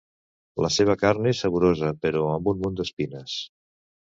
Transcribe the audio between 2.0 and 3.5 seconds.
però amb un munt d'espines.